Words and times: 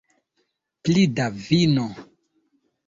Pli 0.83 1.03
da 1.17 1.29
vino 1.45 1.85